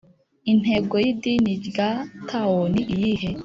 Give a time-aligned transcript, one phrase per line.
[0.51, 1.89] intego y’idini rya
[2.29, 3.29] tao ni iyihe?